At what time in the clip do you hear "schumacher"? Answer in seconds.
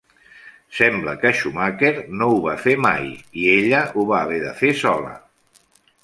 1.39-1.91